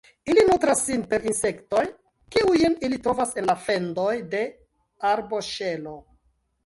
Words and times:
Ili 0.33 0.43
nutras 0.45 0.79
sin 0.85 1.03
per 1.11 1.27
insektoj, 1.31 1.83
kiujn 2.35 2.77
ili 2.89 2.99
trovas 3.09 3.37
en 3.43 3.51
la 3.51 3.57
fendoj 3.67 4.17
de 4.33 4.43
arboŝelo. 5.11 5.95